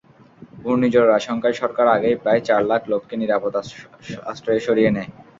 [0.61, 3.53] ঘূর্ণিঝড়ের আশঙ্কায় সরকার আগেই প্রায় চার লাখ লোককে নিরাপদ
[4.31, 5.09] আশ্রয়ে সরিয়ে নেয়।